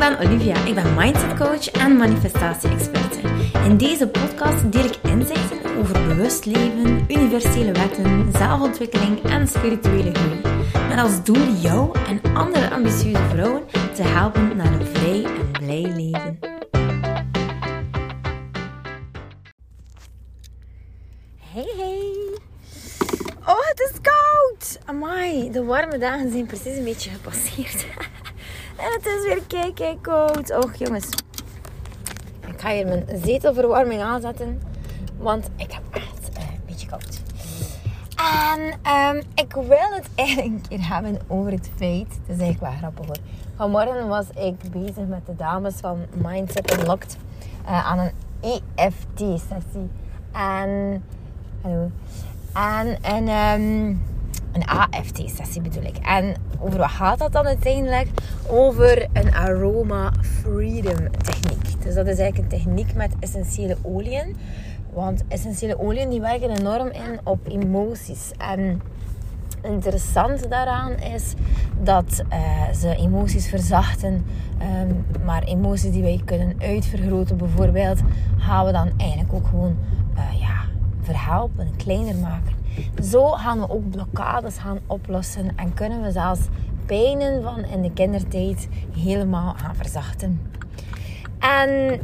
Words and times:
ben 0.00 0.18
Olivia. 0.18 0.64
Ik 0.64 0.74
ben 0.74 0.94
mindset 0.94 1.36
coach 1.36 1.70
en 1.70 1.96
manifestatie-experte. 1.96 3.18
In 3.64 3.76
deze 3.76 4.08
podcast 4.08 4.72
deel 4.72 4.84
ik 4.84 4.96
inzichten 5.02 5.76
over 5.78 6.06
bewust 6.06 6.44
leven, 6.44 7.04
universele 7.08 7.72
wetten, 7.72 8.30
zelfontwikkeling 8.32 9.22
en 9.22 9.48
spirituele 9.48 10.14
groei. 10.14 10.40
Met 10.88 10.98
als 10.98 11.24
doel 11.24 11.52
jou 11.60 11.98
en 12.08 12.34
andere 12.34 12.70
ambitieuze 12.70 13.22
vrouwen 13.30 13.62
te 13.94 14.02
helpen 14.02 14.56
naar 14.56 14.72
een 14.72 14.86
vrij 14.86 15.24
en 15.24 15.50
blij 15.50 15.92
leven. 15.96 16.38
Hey 21.38 21.72
hey! 21.76 22.38
Oh, 23.46 23.66
het 23.66 23.90
is 23.92 24.00
koud! 24.00 24.78
Amai, 24.84 25.50
de 25.50 25.64
warme 25.64 25.98
dagen 25.98 26.30
zijn 26.30 26.46
precies 26.46 26.76
een 26.76 26.84
beetje 26.84 27.10
gepasseerd. 27.10 27.86
En 28.80 28.92
het 28.92 29.06
is 29.06 29.26
weer 29.26 29.42
kei, 29.46 29.72
kei 29.72 29.98
koud. 30.00 30.56
Och 30.56 30.74
jongens. 30.74 31.08
Ik 32.46 32.60
ga 32.60 32.70
hier 32.70 32.86
mijn 32.86 33.04
zetelverwarming 33.22 34.02
aanzetten. 34.02 34.62
Want 35.18 35.50
ik 35.56 35.72
heb 35.72 35.82
echt 35.90 36.38
uh, 36.38 36.44
een 36.44 36.60
beetje 36.66 36.86
koud. 36.86 37.20
En 38.16 38.60
um, 39.16 39.22
ik 39.34 39.52
wil 39.52 39.90
het 39.90 40.08
eigenlijk 40.14 40.48
een 40.48 40.62
keer 40.68 40.88
hebben 40.88 41.18
over 41.26 41.52
het 41.52 41.70
feit. 41.76 42.06
Het 42.08 42.36
is 42.36 42.42
eigenlijk 42.42 42.60
wel 42.60 42.70
grappig 42.70 43.06
hoor. 43.06 43.16
Vanmorgen 43.56 44.08
was 44.08 44.26
ik 44.30 44.70
bezig 44.70 45.06
met 45.06 45.26
de 45.26 45.36
dames 45.36 45.74
van 45.74 45.98
Mindset 46.14 46.78
Unlocked. 46.78 47.16
Uh, 47.64 47.86
aan 47.86 47.98
een 47.98 48.12
EFT-sessie. 48.74 49.90
En... 50.32 51.04
Hallo. 51.62 51.90
En... 52.52 53.02
en 53.02 53.28
um, 53.28 54.02
een 54.52 54.66
AFT-sessie 54.66 55.60
bedoel 55.60 55.82
ik. 55.82 55.96
En 55.96 56.34
over 56.58 56.78
wat 56.78 56.90
gaat 56.90 57.18
dat 57.18 57.32
dan 57.32 57.46
uiteindelijk? 57.46 58.08
Over 58.48 59.06
een 59.12 59.34
aroma 59.34 60.12
freedom 60.20 61.10
techniek. 61.22 61.82
Dus 61.82 61.94
dat 61.94 62.06
is 62.06 62.18
eigenlijk 62.18 62.38
een 62.38 62.58
techniek 62.58 62.94
met 62.94 63.14
essentiële 63.20 63.76
oliën. 63.82 64.36
Want 64.92 65.22
essentiële 65.28 65.78
oliën 65.78 66.10
die 66.10 66.20
werken 66.20 66.50
enorm 66.50 66.88
in 66.88 67.20
op 67.24 67.48
emoties. 67.48 68.30
En 68.38 68.80
interessant 69.62 70.50
daaraan 70.50 70.92
is 70.92 71.34
dat 71.82 72.24
uh, 72.32 72.72
ze 72.72 72.94
emoties 72.96 73.48
verzachten. 73.48 74.24
Um, 74.82 75.04
maar 75.24 75.42
emoties 75.42 75.92
die 75.92 76.02
wij 76.02 76.20
kunnen 76.24 76.54
uitvergroten 76.58 77.36
bijvoorbeeld, 77.36 78.00
gaan 78.38 78.66
we 78.66 78.72
dan 78.72 78.90
eigenlijk 78.96 79.32
ook 79.32 79.46
gewoon 79.46 79.76
uh, 80.14 80.40
ja, 80.40 80.60
verhelpen, 81.02 81.76
kleiner 81.76 82.16
maken. 82.16 82.59
Zo 83.02 83.26
gaan 83.26 83.60
we 83.60 83.70
ook 83.70 83.90
blokkades 83.90 84.58
gaan 84.58 84.78
oplossen 84.86 85.56
en 85.56 85.74
kunnen 85.74 86.02
we 86.02 86.10
zelfs 86.10 86.40
pijnen 86.86 87.42
van 87.42 87.64
in 87.64 87.82
de 87.82 87.92
kindertijd 87.92 88.68
helemaal 88.96 89.54
gaan 89.56 89.76
verzachten. 89.76 90.40
En 91.38 92.00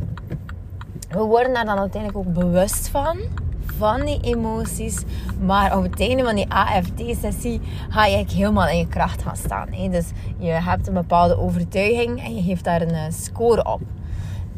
we 1.10 1.18
worden 1.18 1.54
daar 1.54 1.64
dan 1.64 1.78
uiteindelijk 1.78 2.26
ook 2.26 2.34
bewust 2.34 2.88
van, 2.88 3.18
van 3.64 4.04
die 4.04 4.20
emoties. 4.20 5.02
Maar 5.40 5.76
op 5.76 5.82
het 5.82 6.00
einde 6.00 6.24
van 6.24 6.34
die 6.34 6.52
AFT-sessie 6.52 7.60
ga 7.88 8.04
je 8.04 8.14
eigenlijk 8.14 8.30
helemaal 8.30 8.68
in 8.68 8.78
je 8.78 8.88
kracht 8.88 9.22
gaan 9.22 9.36
staan. 9.36 9.68
Dus 9.90 10.06
je 10.38 10.50
hebt 10.50 10.86
een 10.86 10.94
bepaalde 10.94 11.38
overtuiging 11.38 12.24
en 12.24 12.34
je 12.34 12.42
geeft 12.42 12.64
daar 12.64 12.82
een 12.82 12.88
eh, 12.88 13.10
score 13.10 13.64
op. 13.64 13.80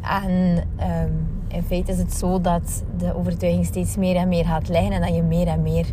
En 0.02 0.64
um, 0.80 1.28
in 1.48 1.62
feite 1.62 1.92
is 1.92 1.98
het 1.98 2.12
zo 2.12 2.41
dat 2.41 2.82
de 2.96 3.16
overtuiging 3.16 3.66
steeds 3.66 3.96
meer 3.96 4.16
en 4.16 4.28
meer 4.28 4.44
gaat 4.44 4.68
liggen 4.68 4.92
en 4.92 5.00
dat 5.00 5.14
je 5.14 5.22
meer 5.22 5.46
en 5.46 5.62
meer 5.62 5.86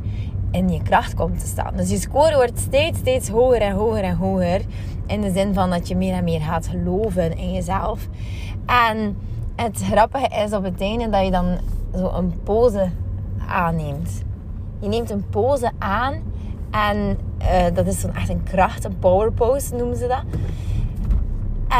in 0.52 0.70
je 0.70 0.82
kracht 0.82 1.14
komt 1.14 1.40
te 1.40 1.46
staan. 1.46 1.76
Dus 1.76 1.90
je 1.90 1.98
score 1.98 2.36
wordt 2.36 2.60
steeds, 2.60 3.00
steeds 3.00 3.30
hoger 3.30 3.62
en 3.62 3.74
hoger 3.74 4.04
en 4.04 4.16
hoger. 4.16 4.62
In 5.08 5.22
de 5.22 5.32
zin 5.32 5.54
van 5.54 5.70
dat 5.70 5.88
je 5.88 5.96
meer 5.96 6.14
en 6.14 6.24
meer 6.24 6.42
gaat 6.42 6.68
geloven 6.68 7.38
in 7.38 7.54
jezelf. 7.54 8.08
En 8.66 9.18
het 9.56 9.82
grappige 9.92 10.44
is 10.44 10.54
op 10.54 10.64
het 10.64 10.82
einde 10.82 11.10
dat 11.10 11.26
je 11.26 11.32
dan 11.32 11.58
zo 11.96 12.12
een 12.14 12.34
pose 12.44 12.90
aanneemt. 13.48 14.24
Je 14.80 14.88
neemt 14.88 15.10
een 15.10 15.26
pose 15.30 15.72
aan 15.78 16.14
en 16.72 17.18
uh, 17.42 17.66
dat 17.74 17.88
is 17.88 18.02
dan 18.02 18.16
echt 18.16 18.30
een 18.30 18.44
kracht, 18.44 18.84
een 18.84 19.00
power 19.00 19.32
pose 19.32 19.76
noemen 19.76 19.98
ze 19.98 20.08
dat. 20.08 20.24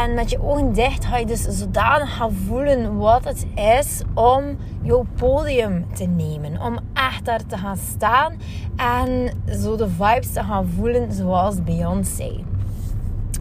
En 0.02 0.14
met 0.14 0.30
je 0.30 0.42
ogen 0.42 0.72
dicht 0.72 1.04
ga 1.04 1.16
je 1.16 1.26
dus 1.26 1.42
zodanig 1.42 2.16
gaan 2.16 2.32
voelen 2.32 2.96
wat 2.96 3.24
het 3.24 3.46
is 3.54 4.02
om 4.14 4.56
jouw 4.82 5.06
podium 5.14 5.86
te 5.94 6.04
nemen. 6.04 6.60
Om 6.60 6.78
echt 6.94 7.24
daar 7.24 7.46
te 7.46 7.56
gaan 7.56 7.76
staan 7.76 8.34
en 8.76 9.30
zo 9.62 9.76
de 9.76 9.88
vibes 9.88 10.32
te 10.32 10.42
gaan 10.42 10.68
voelen 10.68 11.12
zoals 11.12 11.62
Beyoncé. 11.62 12.44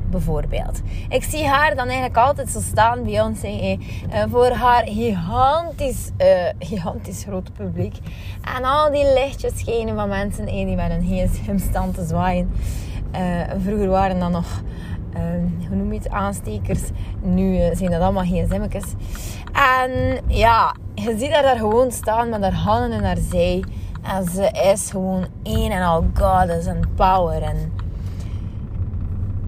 Bijvoorbeeld. 0.09 0.81
Ik 1.09 1.23
zie 1.23 1.47
haar 1.47 1.75
dan 1.75 1.85
eigenlijk 1.85 2.17
altijd 2.17 2.49
zo 2.49 2.59
staan, 2.59 3.03
Beyoncé, 3.03 3.47
eh, 4.09 4.23
voor 4.29 4.49
haar 4.49 4.87
gigantisch, 4.87 6.11
uh, 6.17 6.27
gigantisch 6.59 7.23
groot 7.23 7.53
publiek. 7.53 7.97
En 8.57 8.63
al 8.63 8.91
die 8.91 9.13
lichtjes 9.13 9.59
schenen 9.59 9.95
van 9.95 10.09
mensen 10.09 10.47
eh, 10.47 10.65
die 10.65 10.75
met 10.75 10.91
een 10.91 11.05
gsm 11.05 11.57
staan 11.57 11.91
te 11.91 12.05
zwaaien. 12.05 12.51
Vroeger 13.63 13.87
waren 13.87 14.19
dan 14.19 14.31
nog 14.31 14.61
uh, 15.15 15.67
hoe 15.67 15.75
noem 15.75 15.93
je 15.93 15.99
het, 15.99 16.09
aanstekers. 16.09 16.81
Nu 17.21 17.57
uh, 17.57 17.75
zijn 17.75 17.91
dat 17.91 18.01
allemaal 18.01 18.23
gsm'tjes. 18.23 18.93
En 19.53 20.21
ja, 20.27 20.75
je 20.93 21.17
ziet 21.17 21.31
haar 21.31 21.43
daar 21.43 21.57
gewoon 21.57 21.91
staan 21.91 22.29
met 22.29 22.41
haar 22.41 22.53
handen 22.53 22.91
in 22.91 23.03
haar 23.03 23.17
zij. 23.29 23.63
En 24.01 24.25
ze 24.25 24.71
is 24.73 24.91
gewoon 24.91 25.25
een 25.43 25.71
en 25.71 25.81
al 25.81 26.05
goddess 26.13 26.67
en 26.67 26.89
power. 26.95 27.41
En, 27.41 27.73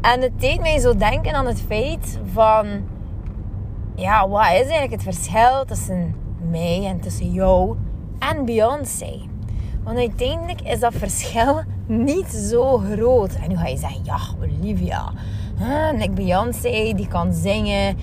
en 0.01 0.21
het 0.21 0.39
deed 0.39 0.61
mij 0.61 0.79
zo 0.79 0.95
denken 0.95 1.33
aan 1.33 1.47
het 1.47 1.61
feit 1.61 2.19
van... 2.33 2.67
Ja, 3.95 4.29
wat 4.29 4.41
is 4.41 4.47
eigenlijk 4.47 4.91
het 4.91 5.03
verschil 5.03 5.65
tussen 5.65 6.15
mij 6.49 6.85
en 6.85 6.99
tussen 6.99 7.31
jou 7.31 7.75
en 8.19 8.45
Beyoncé? 8.45 9.19
Want 9.83 9.97
uiteindelijk 9.97 10.61
is 10.61 10.79
dat 10.79 10.93
verschil 10.93 11.61
niet 11.85 12.27
zo 12.27 12.77
groot. 12.77 13.33
En 13.33 13.49
nu 13.49 13.57
ga 13.57 13.67
je 13.67 13.77
zeggen, 13.77 14.03
ja, 14.03 14.17
Olivia, 14.41 15.11
Nick 15.95 16.15
Beyoncé, 16.15 16.93
die 16.95 17.07
kan 17.07 17.33
zingen, 17.33 17.97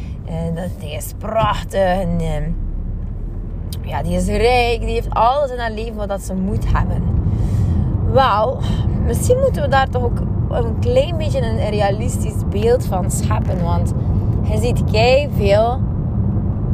uh, 0.57 0.63
die 0.79 0.93
is 0.93 1.13
prachtig, 1.19 1.81
en, 1.81 2.21
uh, 2.21 3.89
ja, 3.89 4.03
die 4.03 4.17
is 4.17 4.27
rijk, 4.27 4.81
die 4.81 4.91
heeft 4.91 5.11
alles 5.11 5.51
in 5.51 5.59
haar 5.59 5.71
leven 5.71 5.95
wat 5.95 6.09
dat 6.09 6.23
ze 6.23 6.35
moet 6.35 6.73
hebben. 6.73 7.03
Wel, 8.13 8.61
misschien 9.07 9.39
moeten 9.39 9.63
we 9.63 9.69
daar 9.69 9.89
toch 9.89 10.03
ook 10.03 10.21
een 10.51 10.79
klein 10.79 11.17
beetje 11.17 11.43
een 11.43 11.71
realistisch 11.71 12.49
beeld 12.51 12.87
van 12.87 13.11
scheppen, 13.11 13.63
want 13.63 13.93
je 14.43 14.59
ziet 14.59 14.85
kei 14.91 15.29
veel 15.37 15.81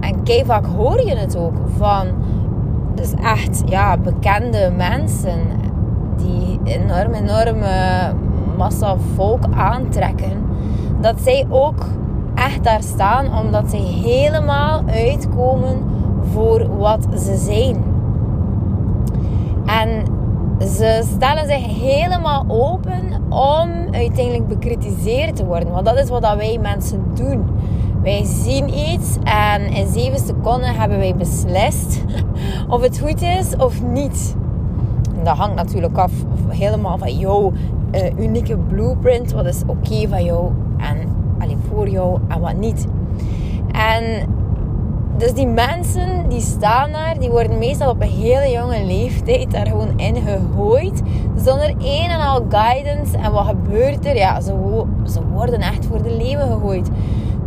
en 0.01 0.23
kei 0.23 0.45
vaak 0.45 0.67
hoor 0.67 1.07
je 1.07 1.17
het 1.17 1.37
ook 1.37 1.57
van 1.77 2.07
dus 2.95 3.13
echt 3.23 3.63
ja, 3.67 3.97
bekende 3.97 4.73
mensen 4.77 5.41
die 6.17 6.61
enorm, 6.65 7.13
enorme 7.13 8.13
massa 8.57 8.97
volk 9.15 9.45
aantrekken. 9.55 10.50
Dat 11.01 11.21
zij 11.21 11.47
ook 11.49 11.87
echt 12.35 12.65
daar 12.65 12.83
staan 12.83 13.39
omdat 13.39 13.71
zij 13.71 13.81
helemaal 13.81 14.83
uitkomen 14.87 15.77
voor 16.33 16.77
wat 16.77 17.07
ze 17.19 17.37
zijn. 17.37 17.85
En 19.67 20.05
ze 20.67 21.03
stellen 21.17 21.47
zich 21.47 21.81
helemaal 21.81 22.45
open 22.49 23.23
om 23.29 23.71
uiteindelijk 23.91 24.49
bekritiseerd 24.49 25.37
te 25.37 25.45
worden. 25.47 25.71
Want 25.71 25.85
dat 25.85 25.99
is 25.99 26.09
wat 26.09 26.35
wij 26.37 26.59
mensen 26.63 27.05
doen. 27.15 27.45
Wij 28.03 28.25
zien 28.25 28.79
iets 28.79 29.17
en 29.25 29.67
in 29.67 29.93
zeven 29.93 30.19
seconden 30.19 30.75
hebben 30.75 30.99
wij 30.99 31.15
beslist 31.15 32.05
of 32.69 32.83
het 32.83 32.99
goed 32.99 33.23
is 33.23 33.57
of 33.57 33.83
niet. 33.83 34.37
En 35.19 35.25
dat 35.25 35.37
hangt 35.37 35.55
natuurlijk 35.55 35.99
af 35.99 36.13
helemaal 36.49 36.99
van 36.99 37.19
jouw 37.19 37.53
uh, 37.93 38.19
unieke 38.19 38.57
blueprint. 38.57 39.33
Wat 39.33 39.47
is 39.47 39.63
oké 39.67 40.09
van 40.09 40.25
jou 40.25 40.51
en 40.83 41.09
alleen 41.39 41.61
voor 41.69 41.89
jou 41.89 42.19
en 42.29 42.41
wat 42.41 42.57
niet. 42.57 42.87
En 43.73 44.29
dus 45.17 45.33
die 45.33 45.47
mensen 45.47 46.29
die 46.29 46.41
staan 46.41 46.93
daar, 46.93 47.19
die 47.19 47.31
worden 47.31 47.59
meestal 47.59 47.91
op 47.91 48.03
een 48.03 48.09
hele 48.09 48.51
jonge 48.51 48.85
leeftijd 48.85 49.51
daar 49.51 49.67
gewoon 49.67 49.99
in 49.99 50.17
gegooid. 50.17 51.03
Zonder 51.37 51.75
een 51.79 52.11
en 52.11 52.21
al 52.21 52.45
guidance. 52.49 53.17
En 53.17 53.33
wat 53.33 53.47
gebeurt 53.47 54.07
er? 54.07 54.17
Ja, 54.17 54.41
ze, 54.41 54.85
ze 55.05 55.21
worden 55.33 55.61
echt 55.61 55.87
voor 55.87 56.03
de 56.03 56.17
leeuwen 56.17 56.47
gegooid 56.47 56.91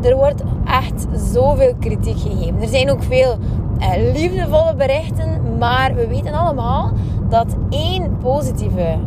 er 0.05 0.15
wordt 0.15 0.43
echt 0.65 1.05
zoveel 1.33 1.73
kritiek 1.79 2.19
gegeven. 2.19 2.61
Er 2.61 2.67
zijn 2.67 2.91
ook 2.91 3.03
veel 3.03 3.37
eh, 3.79 4.13
liefdevolle 4.13 4.75
berichten, 4.75 5.57
maar 5.57 5.95
we 5.95 6.07
weten 6.07 6.33
allemaal 6.33 6.91
dat 7.29 7.55
één 7.69 8.17
positieve 8.17 8.97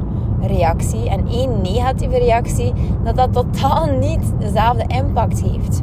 reactie 0.46 1.08
en 1.08 1.26
één 1.28 1.62
negatieve 1.62 2.18
reactie, 2.18 2.72
dat 3.04 3.16
dat 3.16 3.32
totaal 3.32 3.86
niet 4.00 4.32
dezelfde 4.38 4.84
impact 4.86 5.42
heeft. 5.42 5.82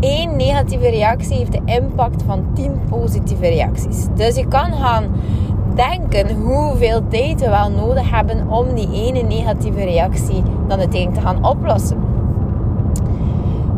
Eén 0.00 0.36
negatieve 0.36 0.88
reactie 0.88 1.36
heeft 1.36 1.52
de 1.52 1.60
impact 1.64 2.22
van 2.22 2.46
tien 2.54 2.80
positieve 2.88 3.48
reacties. 3.48 4.06
Dus 4.14 4.36
je 4.36 4.48
kan 4.48 4.72
gaan 4.72 5.04
denken 5.74 6.36
hoeveel 6.36 7.08
tijd 7.08 7.40
we 7.40 7.48
wel 7.48 7.70
nodig 7.70 8.10
hebben 8.10 8.50
om 8.50 8.74
die 8.74 8.88
ene 8.92 9.22
negatieve 9.22 9.84
reactie 9.84 10.42
dan 10.68 10.78
uiteindelijk 10.78 11.14
te 11.14 11.26
gaan 11.26 11.44
oplossen. 11.44 11.98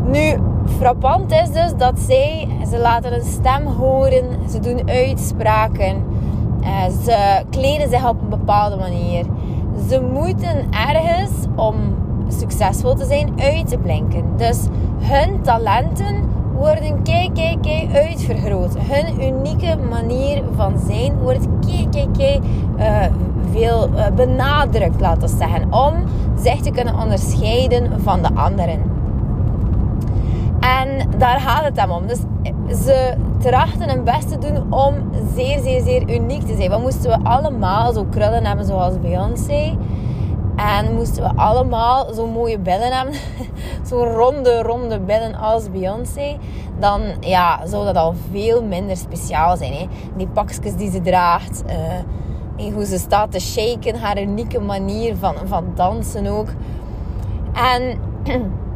Nu, 0.05 0.39
frappant 0.77 1.31
is 1.31 1.51
dus 1.51 1.73
dat 1.77 1.99
zij, 1.99 2.47
ze 2.69 2.79
laten 2.79 3.13
een 3.13 3.25
stem 3.25 3.65
horen, 3.65 4.25
ze 4.49 4.59
doen 4.59 4.89
uitspraken, 4.89 6.03
uh, 6.61 6.83
ze 7.05 7.43
kleden 7.49 7.89
zich 7.89 8.09
op 8.09 8.21
een 8.21 8.29
bepaalde 8.29 8.75
manier. 8.75 9.25
Ze 9.89 10.01
moeten 10.13 10.67
ergens 10.71 11.31
om 11.55 11.75
succesvol 12.27 12.95
te 12.95 13.05
zijn 13.05 13.33
uit 13.41 13.67
te 13.67 13.77
blinken. 13.77 14.23
Dus 14.37 14.59
hun 14.99 15.41
talenten 15.41 16.29
worden 16.57 17.03
kei, 17.03 17.31
kei, 17.33 17.59
kei 17.59 17.89
uitvergroot. 17.93 18.77
Hun 18.77 19.23
unieke 19.27 19.77
manier 19.89 20.43
van 20.55 20.73
zijn 20.87 21.17
wordt 21.21 21.47
kei, 21.65 21.89
kei, 21.89 22.09
kei 22.17 22.41
uh, 22.77 23.03
veel 23.51 23.89
uh, 23.89 24.07
benadrukt, 24.15 25.01
laten 25.01 25.29
we 25.29 25.35
zeggen. 25.37 25.73
Om 25.73 25.93
zich 26.41 26.61
te 26.61 26.71
kunnen 26.71 26.99
onderscheiden 26.99 28.01
van 28.01 28.21
de 28.21 28.29
anderen. 28.33 28.98
En 30.59 31.09
daar 31.17 31.39
gaat 31.39 31.63
het 31.63 31.79
hem 31.79 31.91
om. 31.91 32.07
Dus 32.07 32.19
ze 32.85 33.13
trachten 33.37 33.89
hun 33.89 34.03
best 34.03 34.29
te 34.29 34.37
doen 34.37 34.73
om 34.73 34.95
zeer, 35.35 35.59
zeer, 35.59 35.81
zeer 35.81 36.15
uniek 36.15 36.41
te 36.41 36.55
zijn. 36.55 36.69
Wat 36.69 36.81
moesten 36.81 37.09
we 37.09 37.29
allemaal 37.29 37.93
zo 37.93 38.05
krullen 38.09 38.45
hebben 38.45 38.65
zoals 38.65 38.99
Beyoncé? 38.99 39.77
En 40.55 40.93
moesten 40.93 41.23
we 41.23 41.41
allemaal 41.41 42.13
zo'n 42.13 42.31
mooie 42.31 42.59
billen 42.59 42.91
hebben, 42.97 43.13
zo'n 43.89 44.07
ronde, 44.07 44.61
ronde 44.61 44.99
billen 44.99 45.35
als 45.35 45.71
Beyoncé, 45.71 46.37
dan 46.79 47.01
ja, 47.19 47.67
zou 47.67 47.85
dat 47.85 47.95
al 47.95 48.13
veel 48.31 48.63
minder 48.63 48.97
speciaal 48.97 49.57
zijn. 49.57 49.73
Hè? 49.73 49.87
Die 50.17 50.27
pakjes 50.27 50.75
die 50.75 50.91
ze 50.91 51.01
draagt, 51.01 51.63
uh, 52.57 52.73
hoe 52.73 52.85
ze 52.85 52.97
staat 52.97 53.31
te 53.31 53.39
shaken, 53.39 53.95
haar 53.95 54.21
unieke 54.21 54.59
manier 54.59 55.15
van, 55.15 55.35
van 55.45 55.65
dansen 55.75 56.27
ook. 56.27 56.47
En 57.53 57.99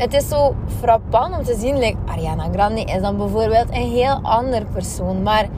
het 0.00 0.14
is 0.14 0.28
zo 0.28 0.54
frappant 0.78 1.36
om 1.36 1.44
te 1.44 1.56
zien, 1.58 1.78
like 1.78 1.96
Ariana 2.06 2.48
Grande 2.52 2.80
is 2.84 3.00
dan 3.00 3.16
bijvoorbeeld 3.16 3.68
een 3.68 3.90
heel 3.90 4.20
ander 4.22 4.64
persoon, 4.64 5.22
maar 5.22 5.48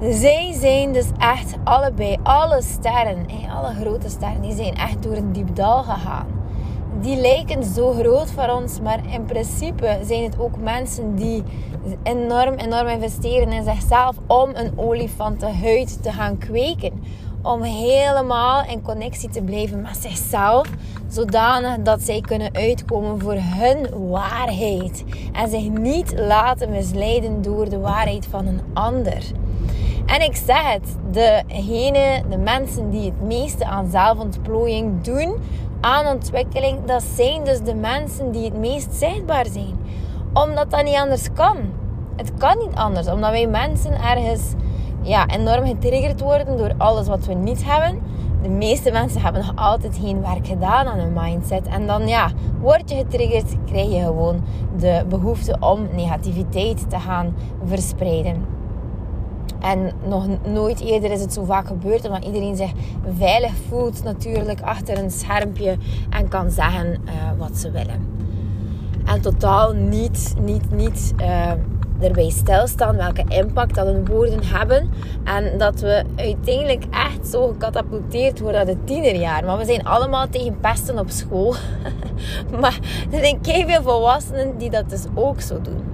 zij 0.00 0.52
zijn 0.52 0.92
dus 0.92 1.06
echt 1.18 1.54
allebei, 1.64 2.16
alle 2.22 2.62
sterren, 2.62 3.26
alle 3.50 3.74
grote 3.74 4.08
sterren, 4.08 4.40
die 4.40 4.54
zijn 4.54 4.74
echt 4.74 5.02
door 5.02 5.16
een 5.16 5.32
diep 5.32 5.56
dal 5.56 5.82
gegaan. 5.82 6.26
Die 7.00 7.16
lijken 7.16 7.64
zo 7.64 7.92
groot 7.92 8.30
voor 8.30 8.48
ons, 8.48 8.80
maar 8.80 9.00
in 9.12 9.24
principe 9.24 9.98
zijn 10.04 10.22
het 10.22 10.38
ook 10.38 10.56
mensen 10.60 11.14
die 11.14 11.42
enorm, 12.02 12.54
enorm 12.54 12.86
investeren 12.86 13.52
in 13.52 13.64
zichzelf 13.64 14.16
om 14.26 14.50
een 14.54 14.78
olifantenhuid 14.78 16.02
te 16.02 16.12
gaan 16.12 16.38
kweken. 16.38 17.02
Om 17.42 17.62
helemaal 17.62 18.64
in 18.68 18.82
connectie 18.82 19.28
te 19.28 19.42
blijven 19.42 19.80
met 19.80 19.96
zichzelf, 19.96 20.68
zodanig 21.08 21.76
dat 21.82 22.02
zij 22.02 22.20
kunnen 22.20 22.54
uitkomen 22.54 23.20
voor 23.20 23.36
hun 23.38 24.08
waarheid. 24.10 25.04
En 25.32 25.48
zich 25.48 25.68
niet 25.68 26.18
laten 26.18 26.70
misleiden 26.70 27.42
door 27.42 27.68
de 27.68 27.78
waarheid 27.78 28.26
van 28.30 28.46
een 28.46 28.60
ander. 28.72 29.22
En 30.06 30.22
ik 30.22 30.36
zeg 30.36 30.72
het, 30.72 30.96
degene, 31.10 32.22
de 32.30 32.38
mensen 32.38 32.90
die 32.90 33.04
het 33.04 33.22
meeste 33.22 33.64
aan 33.64 33.90
zelfontplooiing 33.90 35.02
doen, 35.02 35.34
aan 35.80 36.06
ontwikkeling, 36.06 36.84
dat 36.84 37.02
zijn 37.14 37.44
dus 37.44 37.60
de 37.60 37.74
mensen 37.74 38.32
die 38.32 38.44
het 38.44 38.58
meest 38.58 38.94
zichtbaar 38.94 39.46
zijn. 39.46 39.76
Omdat 40.32 40.70
dat 40.70 40.84
niet 40.84 40.96
anders 40.96 41.32
kan. 41.32 41.56
Het 42.16 42.32
kan 42.38 42.58
niet 42.58 42.74
anders, 42.74 43.06
omdat 43.06 43.30
wij 43.30 43.46
mensen 43.46 43.92
ergens 43.92 44.42
ja, 45.02 45.28
enorm 45.28 45.66
getriggerd 45.66 46.20
worden 46.20 46.56
door 46.56 46.74
alles 46.76 47.06
wat 47.06 47.26
we 47.26 47.34
niet 47.34 47.64
hebben. 47.64 47.98
De 48.42 48.48
meeste 48.48 48.90
mensen 48.90 49.20
hebben 49.20 49.40
nog 49.46 49.56
altijd 49.56 49.98
geen 50.00 50.20
werk 50.20 50.46
gedaan 50.46 50.86
aan 50.86 50.98
hun 50.98 51.12
mindset. 51.12 51.66
En 51.66 51.86
dan 51.86 52.08
ja, 52.08 52.30
word 52.60 52.90
je 52.90 52.96
getriggerd, 52.96 53.56
krijg 53.66 53.92
je 53.92 54.00
gewoon 54.00 54.44
de 54.78 55.04
behoefte 55.08 55.56
om 55.60 55.88
negativiteit 55.94 56.90
te 56.90 56.98
gaan 56.98 57.34
verspreiden. 57.64 58.44
En 59.60 59.92
nog 60.06 60.26
nooit 60.46 60.80
eerder 60.80 61.10
is 61.10 61.20
het 61.20 61.32
zo 61.32 61.44
vaak 61.44 61.66
gebeurd, 61.66 62.04
omdat 62.06 62.24
iedereen 62.24 62.56
zich 62.56 62.72
veilig 63.16 63.52
voelt 63.68 64.04
natuurlijk 64.04 64.60
achter 64.60 64.98
een 64.98 65.10
schermpje 65.10 65.76
en 66.10 66.28
kan 66.28 66.50
zeggen 66.50 66.86
uh, 66.86 67.12
wat 67.38 67.56
ze 67.56 67.70
willen. 67.70 68.20
En 69.04 69.20
totaal 69.20 69.72
niet, 69.72 70.34
niet, 70.40 70.70
niet 70.70 71.14
uh, 71.20 71.52
erbij 72.02 72.30
stilstaan 72.30 72.96
welke 72.96 73.24
impact 73.28 73.74
dat 73.74 73.86
hun 73.86 74.06
woorden 74.06 74.44
hebben. 74.44 74.90
En 75.24 75.58
dat 75.58 75.80
we 75.80 76.04
uiteindelijk 76.16 76.84
echt 76.90 77.26
zo 77.26 77.46
gecatapulteerd 77.46 78.40
worden 78.40 78.66
naar 78.66 78.74
de 78.74 78.84
tienerjaar. 78.84 79.44
Maar 79.44 79.58
we 79.58 79.64
zijn 79.64 79.84
allemaal 79.84 80.28
tegen 80.28 80.60
pesten 80.60 80.98
op 80.98 81.10
school. 81.10 81.54
maar 82.60 82.78
er 83.10 83.18
zijn 83.24 83.66
veel 83.66 83.82
volwassenen 83.82 84.58
die 84.58 84.70
dat 84.70 84.90
dus 84.90 85.04
ook 85.14 85.40
zo 85.40 85.60
doen. 85.60 85.84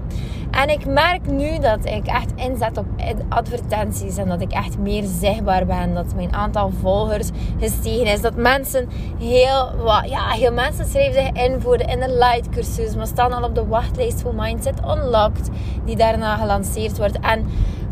En 0.50 0.68
ik 0.68 0.86
merk 0.86 1.26
nu 1.26 1.58
dat 1.58 1.84
ik 1.84 2.06
echt 2.06 2.32
inzet 2.36 2.78
op 2.78 2.86
advertenties 3.28 4.16
en 4.16 4.28
dat 4.28 4.40
ik 4.40 4.52
echt 4.52 4.78
meer 4.78 5.04
zichtbaar 5.04 5.66
ben. 5.66 5.94
Dat 5.94 6.14
mijn 6.14 6.34
aantal 6.34 6.70
volgers 6.80 7.30
gestegen 7.58 8.06
is. 8.06 8.20
Dat 8.20 8.34
mensen 8.34 8.88
heel, 9.18 9.72
ja, 10.04 10.28
heel 10.28 10.52
mensen 10.52 10.86
schrijven 10.86 11.22
zich 11.22 11.44
in 11.44 11.60
voor 11.60 11.78
de 11.78 12.16
Light 12.18 12.48
cursus, 12.48 12.94
maar 12.94 13.06
staan 13.06 13.32
al 13.32 13.42
op 13.42 13.54
de 13.54 13.66
wachtlijst 13.66 14.22
voor 14.22 14.34
Mindset 14.34 14.80
Unlocked, 14.84 15.50
die 15.84 15.96
daarna 15.96 16.36
gelanceerd 16.36 16.98
wordt. 16.98 17.20
En 17.20 17.46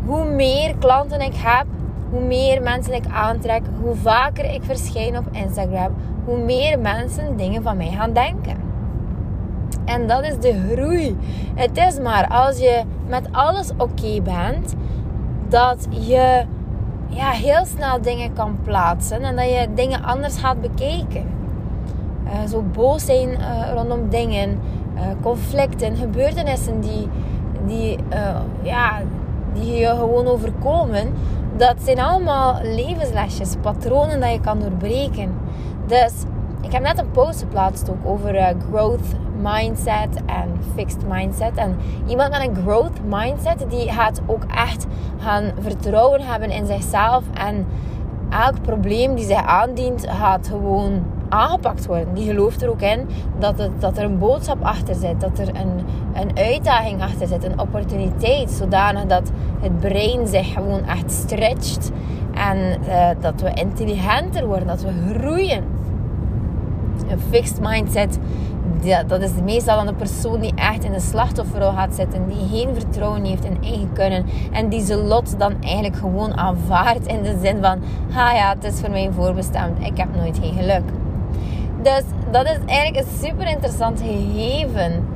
hoe 0.05 0.25
meer 0.25 0.75
klanten 0.77 1.21
ik 1.21 1.35
heb, 1.35 1.65
hoe 2.09 2.21
meer 2.21 2.61
mensen 2.61 2.93
ik 2.93 3.05
aantrek, 3.11 3.61
hoe 3.81 3.95
vaker 3.95 4.53
ik 4.53 4.63
verschijn 4.63 5.17
op 5.17 5.25
Instagram, 5.31 5.95
hoe 6.25 6.37
meer 6.37 6.79
mensen 6.79 7.37
dingen 7.37 7.63
van 7.63 7.77
mij 7.77 7.91
gaan 7.97 8.13
denken. 8.13 8.66
En 9.87 10.07
dat 10.07 10.23
is 10.23 10.39
de 10.39 10.71
groei. 10.71 11.17
Het 11.55 11.77
is 11.77 11.99
maar 11.99 12.27
als 12.27 12.57
je 12.57 12.83
met 13.07 13.27
alles 13.31 13.71
oké 13.77 14.21
bent, 14.21 14.75
dat 15.47 15.87
je 15.89 16.45
ja, 17.07 17.29
heel 17.29 17.65
snel 17.65 18.01
dingen 18.01 18.33
kan 18.33 18.57
plaatsen 18.63 19.21
en 19.21 19.35
dat 19.35 19.45
je 19.45 19.67
dingen 19.75 20.03
anders 20.03 20.37
gaat 20.37 20.61
bekijken. 20.61 21.25
Uh, 22.25 22.49
zo 22.49 22.63
boos 22.73 23.05
zijn 23.05 23.29
uh, 23.29 23.73
rondom 23.73 24.09
dingen, 24.09 24.59
uh, 24.95 25.01
conflicten, 25.21 25.95
gebeurtenissen 25.95 26.79
die, 26.79 27.07
die, 27.65 27.97
ja, 28.61 28.99
die 29.53 29.73
je 29.73 29.87
gewoon 29.87 30.27
overkomen. 30.27 31.13
Dat 31.57 31.75
zijn 31.83 31.99
allemaal 31.99 32.59
levenslesjes, 32.63 33.55
patronen 33.61 34.19
dat 34.19 34.31
je 34.31 34.39
kan 34.39 34.59
doorbreken. 34.59 35.33
Dus 35.85 36.13
ik 36.61 36.71
heb 36.71 36.81
net 36.81 36.99
een 36.99 37.11
post 37.11 37.39
geplaatst 37.39 37.89
ook 37.89 38.05
over 38.05 38.55
growth 38.69 39.15
mindset 39.41 40.15
en 40.25 40.59
fixed 40.75 41.07
mindset. 41.07 41.55
En 41.55 41.75
iemand 42.07 42.29
met 42.29 42.47
een 42.47 42.55
growth 42.63 42.99
mindset, 43.09 43.65
die 43.69 43.91
gaat 43.91 44.21
ook 44.25 44.43
echt 44.43 44.85
gaan 45.17 45.51
vertrouwen 45.59 46.21
hebben 46.21 46.49
in 46.51 46.65
zichzelf. 46.65 47.23
En 47.33 47.65
elk 48.29 48.61
probleem 48.61 49.15
die 49.15 49.25
zich 49.25 49.45
aandient, 49.45 50.05
gaat 50.09 50.47
gewoon 50.47 51.03
aangepakt 51.29 51.85
worden. 51.85 52.13
Die 52.13 52.25
gelooft 52.25 52.61
er 52.61 52.69
ook 52.69 52.81
in 52.81 53.07
dat, 53.39 53.57
het, 53.57 53.81
dat 53.81 53.97
er 53.97 54.03
een 54.03 54.17
boodschap 54.17 54.63
achter 54.63 54.95
zit, 54.95 55.21
dat 55.21 55.39
er 55.39 55.47
een, 55.47 55.85
een 56.13 56.37
uitdaging 56.37 57.01
achter 57.01 57.27
zit, 57.27 57.43
een 57.43 57.59
opportuniteit, 57.59 58.51
zodanig 58.51 59.05
dat 59.05 59.31
het 59.59 59.79
brein 59.79 60.27
zich 60.27 60.53
gewoon 60.53 60.85
echt 60.85 61.11
stretcht 61.11 61.91
en 62.33 62.57
uh, 62.57 63.09
dat 63.19 63.41
we 63.41 63.51
intelligenter 63.53 64.45
worden, 64.45 64.67
dat 64.67 64.81
we 64.81 65.13
groeien. 65.13 65.63
Een 67.09 67.19
fixed 67.19 67.59
mindset 67.61 68.19
dat 69.07 69.21
is 69.21 69.31
meestal 69.43 69.75
dan 69.75 69.85
de 69.85 69.93
persoon 69.93 70.39
die 70.39 70.53
echt 70.55 70.83
in 70.83 70.91
de 70.91 70.99
slachtofferrol 70.99 71.71
gaat 71.71 71.95
zitten, 71.95 72.27
die 72.27 72.47
geen 72.51 72.73
vertrouwen 72.73 73.23
heeft 73.23 73.45
in 73.45 73.57
eigen 73.63 73.93
kunnen 73.93 74.25
en 74.51 74.69
die 74.69 74.81
zijn 74.81 75.07
lot 75.07 75.39
dan 75.39 75.61
eigenlijk 75.61 75.95
gewoon 75.95 76.37
aanvaardt 76.37 77.07
in 77.07 77.23
de 77.23 77.37
zin 77.41 77.57
van, 77.61 77.79
ha 78.09 78.33
ja, 78.33 78.53
het 78.53 78.73
is 78.73 78.79
voor 78.79 78.89
mij 78.89 79.09
voorbestemd, 79.11 79.85
ik 79.85 79.97
heb 79.97 80.15
nooit 80.15 80.39
geen 80.41 80.53
geluk. 80.53 80.83
Dus 81.81 82.03
dat 82.31 82.45
is 82.45 82.57
eigenlijk 82.65 83.05
een 83.05 83.27
super 83.27 83.47
interessant 83.47 84.01
gegeven. 84.01 85.07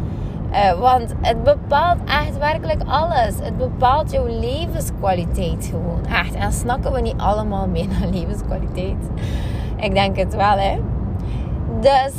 Uh, 0.52 0.80
want 0.80 1.14
het 1.22 1.44
bepaalt 1.44 2.00
echt 2.06 2.38
werkelijk 2.38 2.82
alles. 2.86 3.34
Het 3.42 3.58
bepaalt 3.58 4.12
jouw 4.12 4.28
levenskwaliteit 4.28 5.70
gewoon. 5.72 6.06
Echt. 6.06 6.34
En 6.34 6.52
snakken 6.52 6.92
we 6.92 7.02
niet 7.02 7.18
allemaal 7.18 7.68
meer 7.68 7.88
naar 8.00 8.10
levenskwaliteit? 8.10 9.10
Ik 9.78 9.94
denk 9.94 10.16
het 10.16 10.36
wel, 10.36 10.58
hè. 10.58 10.80
Dus 11.80 12.14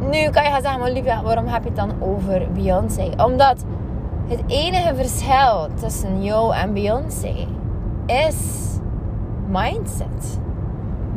nu 0.00 0.30
kan 0.30 0.42
je 0.42 0.50
gaan 0.50 0.62
zeggen, 0.62 0.80
maar 0.80 0.90
Livia, 0.90 1.22
waarom 1.22 1.46
heb 1.46 1.62
je 1.62 1.68
het 1.68 1.76
dan 1.76 1.92
over 2.00 2.46
Beyoncé? 2.52 3.10
Omdat 3.24 3.64
het 4.26 4.42
enige 4.46 4.94
verschil 4.94 5.68
tussen 5.80 6.22
jou 6.22 6.54
en 6.54 6.72
Beyoncé 6.72 7.46
is 8.06 8.60
mindset. 9.48 10.40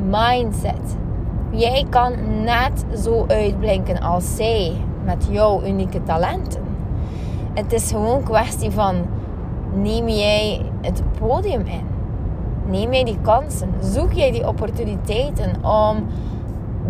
Mindset. 0.05 0.97
Jij 1.51 1.85
kan 1.89 2.13
net 2.43 2.85
zo 3.03 3.25
uitblinken 3.27 4.01
als 4.01 4.35
zij 4.35 4.73
met 5.03 5.27
jouw 5.31 5.63
unieke 5.65 6.03
talenten. 6.03 6.61
Het 7.53 7.73
is 7.73 7.91
gewoon 7.91 8.15
een 8.15 8.23
kwestie 8.23 8.71
van 8.71 8.95
neem 9.73 10.07
jij 10.07 10.65
het 10.81 11.03
podium 11.19 11.65
in? 11.65 11.87
Neem 12.65 12.93
jij 12.93 13.03
die 13.03 13.17
kansen? 13.21 13.73
Zoek 13.81 14.11
jij 14.11 14.31
die 14.31 14.47
opportuniteiten 14.47 15.65
om 15.65 16.07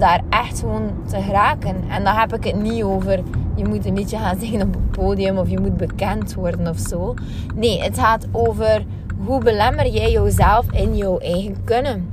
daar 0.04 0.22
echt 0.30 0.60
gewoon 0.60 0.92
te 1.08 1.22
geraken. 1.22 1.76
En 1.90 2.04
dan 2.04 2.16
heb 2.16 2.34
ik 2.34 2.44
het 2.44 2.62
niet 2.62 2.84
over 2.84 3.20
je 3.56 3.66
moet 3.66 3.86
een 3.86 3.94
liedje 3.94 4.18
gaan 4.18 4.40
zingen 4.46 4.68
op 4.68 4.74
het 4.74 4.92
podium 4.92 5.38
of 5.38 5.50
je 5.50 5.60
moet 5.60 5.78
bekend 5.78 6.34
worden 6.34 6.68
of 6.68 6.78
zo. 6.78 7.14
Nee, 7.56 7.82
het 7.82 8.00
gaat 8.00 8.28
over 8.32 8.86
hoe 9.26 9.44
belemmer 9.44 9.88
jij 9.88 10.12
jezelf 10.12 10.72
in 10.72 10.96
jouw 10.96 11.18
eigen 11.18 11.64
kunnen. 11.64 12.12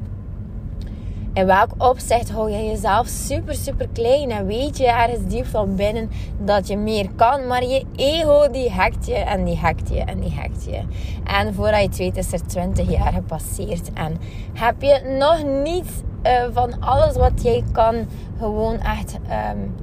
In 1.33 1.47
welk 1.47 1.71
opzicht 1.79 2.31
hou 2.31 2.51
je 2.51 2.65
jezelf 2.65 3.07
super, 3.07 3.55
super 3.55 3.89
klein 3.93 4.31
en 4.31 4.47
weet 4.47 4.79
je 4.79 4.87
ergens 4.87 5.27
diep 5.29 5.47
van 5.47 5.75
binnen 5.77 6.11
dat 6.39 6.69
je 6.69 6.77
meer 6.77 7.09
kan, 7.17 7.47
maar 7.47 7.65
je 7.65 7.85
ego 7.97 8.51
die 8.51 8.71
hekt 8.71 9.07
je 9.07 9.15
en 9.15 9.45
die 9.45 9.59
hekt 9.59 9.89
je 9.89 10.01
en 10.01 10.21
die 10.21 10.33
hekt 10.33 10.65
je. 10.65 10.81
En 11.25 11.55
voordat 11.55 11.81
je 11.81 11.87
het 11.87 11.97
weet 11.97 12.17
is 12.17 12.33
er 12.33 12.47
20 12.47 12.91
jaar 12.91 13.13
gepasseerd 13.13 13.93
en 13.93 14.17
heb 14.53 14.83
je 14.83 15.17
nog 15.19 15.45
niet 15.63 16.03
uh, 16.23 16.45
van 16.53 16.81
alles 16.81 17.17
wat 17.17 17.43
jij 17.43 17.65
kan 17.73 18.07
gewoon 18.39 18.79
echt 18.79 19.19
um, 19.53 19.75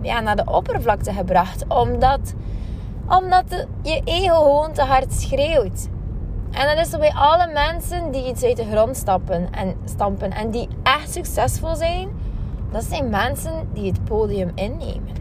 ja, 0.00 0.20
naar 0.20 0.36
de 0.36 0.44
oppervlakte 0.50 1.12
gebracht. 1.12 1.64
Omdat, 1.68 2.34
omdat 3.08 3.66
je 3.82 4.00
ego 4.04 4.42
gewoon 4.42 4.72
te 4.72 4.82
hard 4.82 5.12
schreeuwt. 5.12 5.88
En 6.50 6.66
dat 6.66 6.84
is 6.84 6.90
zo 6.90 6.98
bij 6.98 7.12
alle 7.14 7.52
mensen 7.52 8.10
die 8.10 8.28
iets 8.28 8.44
uit 8.44 8.56
de 8.56 8.64
grond 8.70 8.96
stappen 8.96 9.48
en, 9.52 9.74
stampen 9.84 10.32
en 10.32 10.50
die 10.50 10.68
echt 10.82 11.12
succesvol 11.12 11.74
zijn. 11.74 12.08
Dat 12.72 12.84
zijn 12.84 13.10
mensen 13.10 13.68
die 13.72 13.86
het 13.90 14.04
podium 14.04 14.50
innemen. 14.54 15.14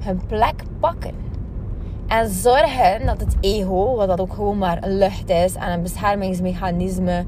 Hun 0.00 0.20
plek 0.26 0.62
pakken. 0.80 1.14
En 2.06 2.28
zorgen 2.28 3.06
dat 3.06 3.20
het 3.20 3.36
ego, 3.40 3.96
wat 3.96 4.08
dat 4.08 4.20
ook 4.20 4.32
gewoon 4.32 4.58
maar 4.58 4.78
lucht 4.84 5.28
is 5.30 5.54
en 5.54 5.72
een 5.72 5.82
beschermingsmechanisme, 5.82 7.24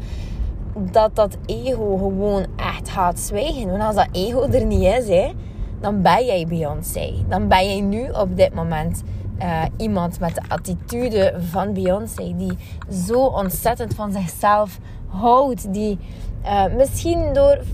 dat 0.90 1.16
dat 1.16 1.36
ego 1.46 1.96
gewoon 1.96 2.46
echt 2.56 2.88
gaat 2.88 3.18
zwijgen. 3.18 3.70
Want 3.70 3.82
als 3.82 3.94
dat 3.94 4.08
ego 4.12 4.42
er 4.42 4.64
niet 4.64 4.82
is, 4.82 5.08
hè, 5.08 5.32
dan 5.80 6.02
ben 6.02 6.24
jij 6.24 6.46
Beyoncé. 6.46 7.12
Dan 7.28 7.48
ben 7.48 7.66
jij 7.66 7.80
nu 7.80 8.08
op 8.10 8.36
dit 8.36 8.54
moment 8.54 9.02
uh, 9.38 9.62
iemand 9.76 10.20
met 10.20 10.34
de 10.34 10.42
attitude 10.48 11.34
van 11.50 11.72
Beyoncé. 11.72 12.34
Die 12.36 12.58
zo 12.92 13.24
ontzettend 13.24 13.94
van 13.94 14.12
zichzelf 14.12 14.78
houdt. 15.06 15.72
Die 15.72 15.98
uh, 16.44 16.64
misschien 16.76 17.32
door 17.32 17.58
50% 17.64 17.68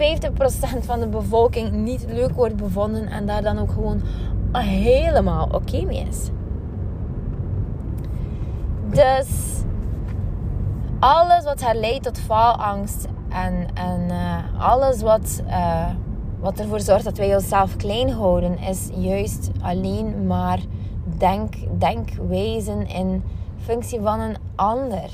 van 0.81 1.01
de 1.01 1.09
bevolking 1.09 1.73
niet 1.73 2.05
leuk 2.09 2.33
wordt 2.33 2.57
bevonden. 2.57 3.09
En 3.09 3.27
daar 3.27 3.43
dan 3.43 3.59
ook 3.59 3.71
gewoon 3.71 4.03
helemaal 4.53 5.49
oké 5.53 5.85
mee 5.85 6.07
is. 6.09 6.31
Dus 8.91 9.54
alles 11.05 11.45
wat 11.45 11.61
haar 11.61 11.77
leidt 11.77 12.03
tot 12.03 12.19
faalangst 12.19 13.07
en, 13.29 13.69
en 13.75 14.01
uh, 14.11 14.39
alles 14.59 15.03
wat, 15.03 15.43
uh, 15.47 15.89
wat 16.41 16.59
ervoor 16.59 16.81
zorgt 16.81 17.05
dat 17.05 17.19
wij 17.19 17.35
onszelf 17.35 17.77
klein 17.77 18.11
houden, 18.11 18.59
is 18.59 18.89
juist 18.95 19.51
alleen 19.63 20.27
maar 20.27 20.59
denk, 21.19 21.55
denkwijzen 21.79 22.87
in 22.89 23.23
functie 23.57 24.01
van 24.01 24.21
een 24.21 24.37
ander. 24.55 25.11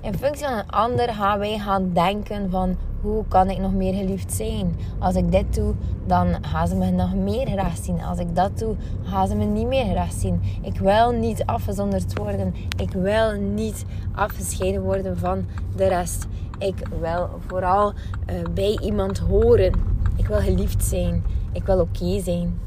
In 0.00 0.14
functie 0.14 0.46
van 0.46 0.58
een 0.58 0.70
ander 0.70 1.14
gaan 1.14 1.38
wij 1.38 1.58
gaan 1.58 1.92
denken 1.92 2.50
van 2.50 2.76
hoe 3.00 3.24
kan 3.28 3.50
ik 3.50 3.58
nog 3.58 3.72
meer 3.72 3.94
geliefd 3.94 4.32
zijn? 4.32 4.76
Als 4.98 5.14
ik 5.14 5.32
dit 5.32 5.54
doe, 5.54 5.74
dan 6.06 6.44
gaan 6.44 6.68
ze 6.68 6.74
me 6.74 6.90
nog 6.90 7.14
meer 7.14 7.46
graag 7.46 7.76
zien. 7.76 8.02
Als 8.02 8.18
ik 8.18 8.36
dat 8.36 8.58
doe, 8.58 8.74
gaan 9.02 9.28
ze 9.28 9.34
me 9.34 9.44
niet 9.44 9.66
meer 9.66 9.84
graag 9.84 10.12
zien. 10.12 10.40
Ik 10.62 10.78
wil 10.78 11.10
niet 11.10 11.44
afgezonderd 11.44 12.18
worden. 12.18 12.54
Ik 12.76 12.92
wil 12.92 13.32
niet 13.32 13.84
afgescheiden 14.14 14.82
worden 14.82 15.18
van 15.18 15.46
de 15.76 15.88
rest. 15.88 16.26
Ik 16.58 16.86
wil 17.00 17.28
vooral 17.46 17.92
uh, 17.92 18.34
bij 18.54 18.78
iemand 18.82 19.18
horen. 19.18 19.72
Ik 20.16 20.26
wil 20.26 20.38
geliefd 20.38 20.84
zijn. 20.84 21.24
Ik 21.52 21.64
wil 21.64 21.80
oké 21.80 22.20
zijn. 22.20 22.58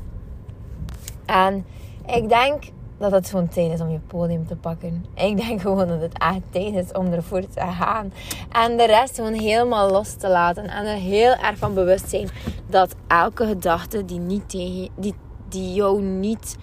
En 1.25 1.65
ik 2.05 2.29
denk 2.29 2.63
dat 2.97 3.11
het 3.11 3.29
gewoon 3.29 3.47
tijd 3.47 3.71
is 3.71 3.81
om 3.81 3.89
je 3.89 3.99
podium 3.99 4.47
te 4.47 4.55
pakken. 4.55 5.05
Ik 5.15 5.37
denk 5.37 5.61
gewoon 5.61 5.87
dat 5.87 6.01
het 6.01 6.17
echt 6.17 6.41
tijd 6.49 6.73
is 6.73 6.91
om 6.91 7.13
ervoor 7.13 7.47
te 7.47 7.59
gaan. 7.59 8.13
En 8.51 8.77
de 8.77 8.85
rest 8.85 9.15
gewoon 9.15 9.33
helemaal 9.33 9.91
los 9.91 10.13
te 10.13 10.29
laten. 10.29 10.67
En 10.67 10.85
er 10.85 10.95
heel 10.95 11.33
erg 11.35 11.57
van 11.57 11.73
bewust 11.73 12.09
zijn 12.09 12.29
dat 12.69 12.95
elke 13.07 13.45
gedachte 13.45 14.05
die, 14.05 14.19
niet 14.19 14.49
tegen, 14.49 14.89
die, 14.95 15.15
die 15.49 15.73
jou 15.73 16.01
niet 16.01 16.57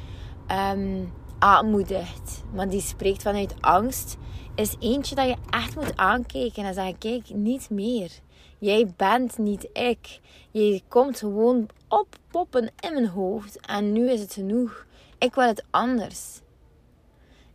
um, 0.75 1.13
aanmoedigt, 1.39 2.43
maar 2.53 2.69
die 2.69 2.81
spreekt 2.81 3.23
vanuit 3.23 3.55
angst, 3.61 4.17
is 4.55 4.77
eentje 4.79 5.15
dat 5.15 5.27
je 5.27 5.37
echt 5.51 5.75
moet 5.75 5.97
aankijken 5.97 6.65
en 6.65 6.75
zeggen: 6.75 6.99
kijk, 6.99 7.35
niet 7.35 7.71
meer. 7.71 8.11
Jij 8.59 8.93
bent 8.97 9.39
niet 9.39 9.69
ik. 9.73 10.21
Je 10.51 10.83
komt 10.89 11.19
gewoon 11.19 11.69
oppoppen 11.89 12.71
in 12.81 12.93
mijn 12.93 13.09
hoofd 13.09 13.67
en 13.67 13.93
nu 13.93 14.11
is 14.11 14.21
het 14.21 14.33
genoeg. 14.33 14.87
Ik 15.21 15.35
wil 15.35 15.47
het 15.47 15.65
anders. 15.71 16.41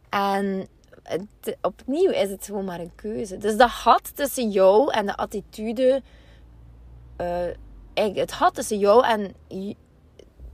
En 0.10 0.68
opnieuw 1.62 2.12
is 2.12 2.30
het 2.30 2.46
gewoon 2.46 2.66
maar 2.66 2.80
een 2.80 2.96
keuze. 2.96 3.38
Dus 3.38 3.58
dat 3.58 3.70
had 3.70 4.16
tussen 4.16 4.50
jou 4.50 4.92
en 4.92 5.06
de 5.06 5.16
attitude. 5.16 6.02
Uh, 7.22 8.16
het 8.16 8.32
had 8.32 8.56
tussen 8.56 8.80
jou 8.80 9.06
en 9.06 9.34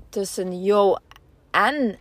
tussen 0.10 0.64
jou 0.64 1.00
en 1.52 1.98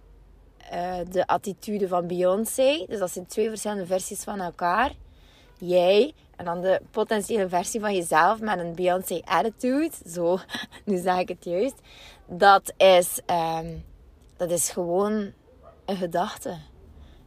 uh, 0.73 0.99
de 1.11 1.27
attitude 1.27 1.89
van 1.89 2.07
Beyoncé. 2.07 2.85
Dus 2.89 2.99
dat 2.99 3.11
zijn 3.11 3.27
twee 3.27 3.49
verschillende 3.49 3.87
versies 3.87 4.23
van 4.23 4.41
elkaar. 4.41 4.93
Jij 5.59 6.15
en 6.37 6.45
dan 6.45 6.61
de 6.61 6.81
potentiële 6.91 7.49
versie 7.49 7.81
van 7.81 7.95
jezelf 7.95 8.41
met 8.41 8.59
een 8.59 8.75
Beyoncé 8.75 9.21
attitude. 9.25 9.91
Zo, 10.09 10.39
nu 10.85 10.97
zeg 10.97 11.19
ik 11.19 11.29
het 11.29 11.45
juist. 11.45 11.81
Dat 12.27 12.73
is 12.77 13.21
um, 13.27 13.85
dat 14.41 14.51
is 14.51 14.71
gewoon 14.71 15.33
een 15.87 15.97
gedachte. 15.97 16.59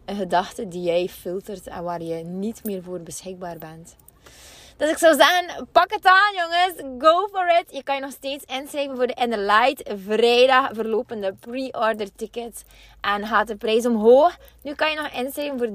Een 0.06 0.16
gedachte 0.16 0.68
die 0.68 0.82
jij 0.82 1.10
filtert 1.10 1.68
en 1.68 1.84
waar 1.84 2.02
je 2.02 2.24
niet 2.24 2.64
meer 2.64 2.84
voor 2.84 3.00
beschikbaar 3.02 3.58
bent. 3.58 3.96
Dus 4.78 4.90
ik 4.90 4.98
zou 4.98 5.16
zeggen, 5.16 5.68
pak 5.72 5.92
het 5.92 6.06
aan 6.06 6.34
jongens. 6.34 7.04
Go 7.04 7.28
for 7.32 7.60
it. 7.60 7.76
Je 7.76 7.84
kan 7.84 7.96
je 7.96 8.02
nog 8.02 8.12
steeds 8.12 8.44
inschrijven 8.46 8.96
voor 8.96 9.08
de 9.08 9.14
In 9.14 9.30
The 9.32 9.38
Light 9.38 9.84
vrijdag 10.06 10.70
verlopende 10.74 11.34
pre-order 11.40 12.08
tickets. 12.16 12.64
En 13.02 13.28
gaat 13.28 13.48
de 13.48 13.56
prijs 13.56 13.86
omhoog. 13.86 14.38
Nu 14.62 14.74
kan 14.74 14.90
je 14.90 14.96
nog 14.96 15.12
inschrijven 15.12 15.58
voor 15.58 15.70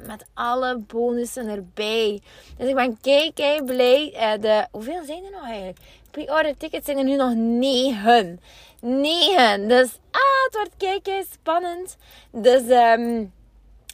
3,99 0.00 0.06
met 0.06 0.24
alle 0.34 0.78
bonussen 0.78 1.48
erbij. 1.48 2.20
Dus 2.56 2.68
ik 2.68 2.74
ben 2.74 3.00
kei, 3.00 3.32
kei 3.32 3.62
blij. 3.64 4.12
Uh, 4.14 4.42
de, 4.42 4.66
hoeveel 4.70 5.04
zijn 5.04 5.24
er 5.24 5.30
nog 5.30 5.44
eigenlijk? 5.44 5.78
Pre-order 6.10 6.56
tickets 6.56 6.84
zijn 6.84 6.98
er 6.98 7.04
nu 7.04 7.16
nog 7.16 7.34
9. 7.34 8.40
9. 8.80 9.68
Dus 9.68 9.98
ah, 10.10 10.44
het 10.44 10.52
wordt 10.52 10.74
kijken, 10.76 11.24
spannend. 11.32 11.96
Dus 12.32 12.62
um, 12.62 13.32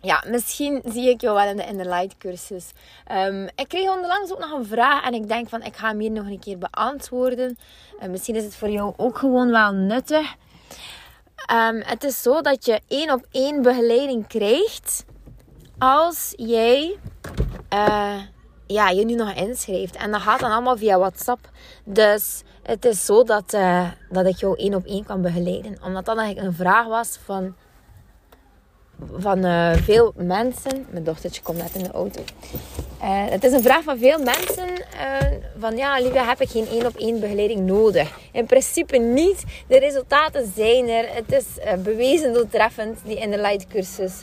ja, 0.03 0.25
misschien 0.27 0.83
zie 0.85 1.09
ik 1.09 1.21
jou 1.21 1.35
wel 1.35 1.49
in 1.49 1.57
de, 1.57 1.63
in 1.63 1.77
de 1.77 1.89
light 1.89 2.17
cursus. 2.19 2.71
Um, 3.13 3.49
ik 3.55 3.69
kreeg 3.69 3.89
onlangs 3.89 4.33
ook 4.33 4.39
nog 4.39 4.53
een 4.53 4.67
vraag 4.67 5.05
en 5.05 5.15
ik 5.15 5.29
denk 5.29 5.49
van 5.49 5.63
ik 5.63 5.77
ga 5.77 5.89
hem 5.89 5.99
hier 5.99 6.11
nog 6.11 6.27
een 6.27 6.41
keer 6.41 6.59
beantwoorden. 6.59 7.59
Misschien 8.09 8.37
is 8.37 8.45
het 8.45 8.57
voor 8.57 8.71
jou 8.71 8.95
ook 8.97 9.19
gewoon 9.19 9.51
wel 9.51 9.73
nuttig. 9.73 10.35
Um, 11.53 11.83
het 11.83 12.05
is 12.05 12.23
zo 12.23 12.41
dat 12.41 12.65
je 12.65 12.81
één 12.89 13.13
op 13.13 13.27
één 13.31 13.63
begeleiding 13.63 14.27
krijgt 14.27 15.05
als 15.79 16.33
jij 16.37 16.99
uh, 17.75 18.21
ja, 18.67 18.89
je 18.89 19.05
nu 19.05 19.15
nog 19.15 19.33
inschrijft. 19.33 19.97
En 19.97 20.11
dat 20.11 20.21
gaat 20.21 20.41
dan 20.41 20.51
allemaal 20.51 20.77
via 20.77 20.99
WhatsApp. 20.99 21.51
Dus 21.85 22.43
het 22.63 22.85
is 22.85 23.05
zo 23.05 23.25
dat, 23.25 23.55
uh, 23.55 23.91
dat 24.11 24.27
ik 24.27 24.37
jou 24.37 24.59
één 24.59 24.75
op 24.75 24.87
één 24.87 25.05
kan 25.05 25.23
begeleiden. 25.23 25.79
Omdat 25.85 26.05
dat 26.05 26.17
eigenlijk 26.17 26.47
een 26.47 26.55
vraag 26.55 26.87
was 26.87 27.19
van, 27.25 27.55
van 29.17 29.45
uh, 29.45 29.73
veel 29.73 30.13
mensen. 30.17 30.87
Mijn 30.91 31.05
dochtertje 31.05 31.43
komt 31.43 31.59
net 31.59 31.75
in 31.75 31.83
de 31.83 31.91
auto. 31.91 32.21
Uh, 33.03 33.25
het 33.29 33.45
is 33.45 33.53
een 33.53 33.63
vraag 33.63 33.83
van 33.83 33.99
veel 33.99 34.19
mensen. 34.19 34.69
van 35.59 35.77
ja, 35.77 35.99
Livia, 35.99 36.25
heb 36.25 36.41
ik 36.41 36.49
geen 36.49 36.69
één 36.69 36.87
op 36.87 36.97
één 36.97 37.21
begeleiding 37.21 37.61
nodig? 37.61 38.19
In 38.33 38.47
principe 38.47 38.97
niet. 38.97 39.45
De 39.69 39.79
resultaten 39.79 40.53
zijn 40.55 40.89
er. 40.89 41.15
Het 41.15 41.33
is 41.33 41.47
bewezen 41.83 42.33
doeltreffend, 42.33 42.99
die 43.05 43.17
in 43.17 43.31
de 43.31 43.41
light 43.41 43.67
cursus. 43.67 44.23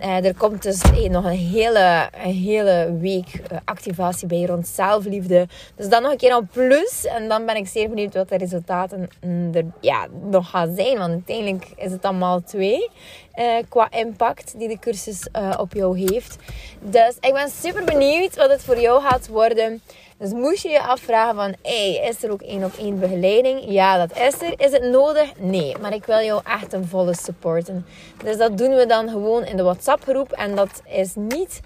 Uh, 0.00 0.24
er 0.24 0.34
komt 0.34 0.62
dus 0.62 0.82
nog 1.10 1.24
een 1.24 1.30
hele, 1.30 2.08
een 2.24 2.34
hele 2.34 2.96
week 3.00 3.40
uh, 3.52 3.58
activatie 3.64 4.26
bij 4.26 4.44
rond 4.44 4.68
zelfliefde. 4.68 5.48
Dus 5.76 5.88
dan 5.88 6.02
nog 6.02 6.10
een 6.10 6.16
keer 6.16 6.32
een 6.32 6.46
plus. 6.46 7.04
En 7.04 7.28
dan 7.28 7.46
ben 7.46 7.56
ik 7.56 7.66
zeer 7.66 7.88
benieuwd 7.88 8.14
wat 8.14 8.28
de 8.28 8.36
resultaten 8.36 9.08
er 9.54 9.64
ja, 9.80 10.06
nog 10.22 10.50
gaan 10.50 10.74
zijn. 10.76 10.98
Want 10.98 11.10
uiteindelijk 11.10 11.72
is 11.76 11.92
het 11.92 12.04
allemaal 12.04 12.42
twee. 12.42 12.90
Uh, 13.38 13.44
qua 13.68 13.90
impact 13.90 14.58
die 14.58 14.68
de 14.68 14.78
cursus 14.78 15.28
op 15.58 15.72
jou 15.72 15.98
heeft. 15.98 16.36
Dus 16.80 17.16
ik 17.20 17.32
ben 17.32 17.48
super 17.48 17.84
benieuwd 17.84 18.36
wat 18.36 18.50
het 18.50 18.64
voor 18.64 18.80
jou 18.80 19.02
gaat 19.02 19.28
worden. 19.28 19.82
Dus 20.18 20.32
moest 20.32 20.62
je 20.62 20.68
je 20.68 20.82
afvragen 20.82 21.34
van, 21.34 21.54
is 22.02 22.22
er 22.22 22.30
ook 22.30 22.42
één 22.42 22.64
op 22.64 22.72
één 22.78 23.00
begeleiding? 23.00 23.64
Ja, 23.68 24.06
dat 24.06 24.18
is 24.18 24.42
er. 24.42 24.60
Is 24.60 24.72
het 24.72 24.82
nodig? 24.82 25.32
Nee, 25.38 25.78
maar 25.80 25.94
ik 25.94 26.04
wil 26.04 26.20
jou 26.20 26.40
echt 26.44 26.72
een 26.72 26.86
volle 26.86 27.14
supporten. 27.14 27.86
Dus 28.24 28.36
dat 28.36 28.58
doen 28.58 28.74
we 28.74 28.86
dan 28.86 29.08
gewoon 29.08 29.44
in 29.44 29.56
de 29.56 29.62
WhatsApp 29.62 30.02
groep. 30.02 30.32
En 30.32 30.54
dat 30.54 30.82
is 30.84 31.14
niet 31.14 31.60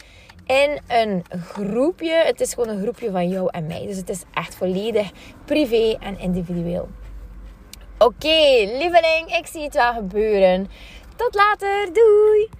in 0.47 0.79
een 0.89 1.25
groepje. 1.53 2.13
Het 2.13 2.41
is 2.41 2.55
gewoon 2.55 2.69
een 2.69 2.83
groepje 2.83 3.11
van 3.11 3.29
jou 3.29 3.49
en 3.51 3.67
mij. 3.67 3.87
Dus 3.87 3.97
het 3.97 4.09
is 4.09 4.23
echt 4.35 4.55
volledig 4.55 5.11
privé 5.45 5.97
en 6.01 6.19
individueel. 6.19 6.89
Oké, 7.99 8.67
lieveling, 8.79 9.37
ik 9.39 9.47
zie 9.47 9.63
het 9.63 9.75
wel 9.75 9.93
gebeuren. 9.93 10.69
Tot 11.17 11.35
later, 11.35 11.93
doei! 11.93 12.60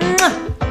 木 0.00 0.69